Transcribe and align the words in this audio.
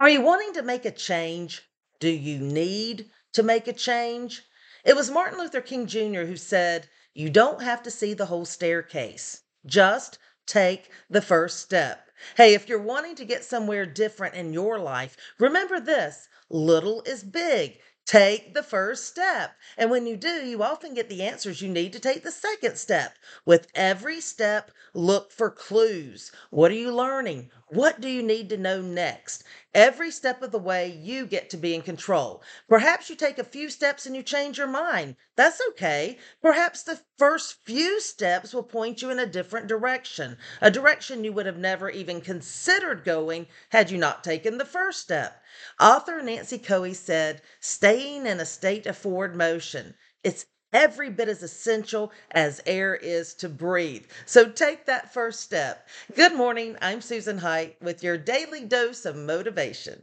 Are 0.00 0.08
you 0.08 0.22
wanting 0.22 0.52
to 0.54 0.62
make 0.62 0.84
a 0.84 0.90
change? 0.90 1.62
Do 2.00 2.08
you 2.08 2.38
need 2.38 3.10
to 3.32 3.44
make 3.44 3.68
a 3.68 3.72
change? 3.72 4.42
It 4.84 4.96
was 4.96 5.08
Martin 5.08 5.38
Luther 5.38 5.60
King 5.60 5.86
Jr. 5.86 6.22
who 6.22 6.36
said, 6.36 6.88
You 7.14 7.30
don't 7.30 7.62
have 7.62 7.80
to 7.84 7.92
see 7.92 8.12
the 8.12 8.26
whole 8.26 8.44
staircase. 8.44 9.42
Just 9.64 10.18
take 10.46 10.90
the 11.08 11.22
first 11.22 11.60
step. 11.60 12.10
Hey, 12.36 12.54
if 12.54 12.68
you're 12.68 12.82
wanting 12.82 13.14
to 13.14 13.24
get 13.24 13.44
somewhere 13.44 13.86
different 13.86 14.34
in 14.34 14.52
your 14.52 14.80
life, 14.80 15.16
remember 15.38 15.78
this 15.78 16.28
little 16.50 17.02
is 17.02 17.22
big. 17.22 17.78
Take 18.06 18.52
the 18.52 18.62
first 18.62 19.06
step. 19.06 19.56
And 19.78 19.90
when 19.90 20.06
you 20.06 20.16
do, 20.16 20.44
you 20.44 20.62
often 20.62 20.92
get 20.92 21.08
the 21.08 21.22
answers 21.22 21.62
you 21.62 21.68
need 21.68 21.92
to 21.94 22.00
take 22.00 22.22
the 22.22 22.30
second 22.30 22.76
step. 22.76 23.16
With 23.46 23.68
every 23.74 24.20
step, 24.20 24.70
look 24.92 25.32
for 25.32 25.50
clues. 25.50 26.30
What 26.50 26.70
are 26.70 26.74
you 26.74 26.92
learning? 26.92 27.50
What 27.74 28.00
do 28.00 28.08
you 28.08 28.22
need 28.22 28.50
to 28.50 28.56
know 28.56 28.80
next? 28.80 29.42
Every 29.74 30.12
step 30.12 30.42
of 30.42 30.52
the 30.52 30.60
way, 30.60 30.86
you 30.92 31.26
get 31.26 31.50
to 31.50 31.56
be 31.56 31.74
in 31.74 31.82
control. 31.82 32.40
Perhaps 32.68 33.10
you 33.10 33.16
take 33.16 33.36
a 33.36 33.42
few 33.42 33.68
steps 33.68 34.06
and 34.06 34.14
you 34.14 34.22
change 34.22 34.58
your 34.58 34.68
mind. 34.68 35.16
That's 35.34 35.60
okay. 35.70 36.18
Perhaps 36.40 36.84
the 36.84 37.00
first 37.18 37.64
few 37.64 38.00
steps 38.00 38.54
will 38.54 38.62
point 38.62 39.02
you 39.02 39.10
in 39.10 39.18
a 39.18 39.26
different 39.26 39.66
direction, 39.66 40.38
a 40.60 40.70
direction 40.70 41.24
you 41.24 41.32
would 41.32 41.46
have 41.46 41.58
never 41.58 41.90
even 41.90 42.20
considered 42.20 43.02
going 43.02 43.48
had 43.70 43.90
you 43.90 43.98
not 43.98 44.22
taken 44.22 44.58
the 44.58 44.64
first 44.64 45.00
step. 45.00 45.42
Author 45.80 46.22
Nancy 46.22 46.58
Coe 46.58 46.92
said, 46.92 47.42
staying 47.58 48.24
in 48.24 48.38
a 48.38 48.46
state 48.46 48.86
of 48.86 48.96
forward 48.96 49.34
motion. 49.34 49.96
It's 50.22 50.46
every 50.74 51.10
bit 51.10 51.28
as 51.30 51.42
essential 51.42 52.12
as 52.32 52.60
air 52.66 52.96
is 52.96 53.34
to 53.36 53.48
breathe. 53.48 54.04
So 54.26 54.50
take 54.50 54.86
that 54.86 55.14
first 55.14 55.40
step. 55.40 55.88
Good 56.14 56.34
morning. 56.34 56.76
I'm 56.82 57.00
Susan 57.00 57.38
Hite 57.38 57.80
with 57.82 58.02
your 58.04 58.18
daily 58.18 58.66
dose 58.66 59.06
of 59.06 59.16
motivation. 59.16 60.02